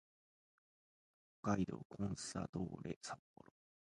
[1.43, 3.53] 北海道コンサドーレ札幌